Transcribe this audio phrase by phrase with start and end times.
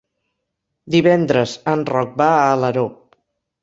[0.95, 2.91] Divendres en Roc va a Alaró.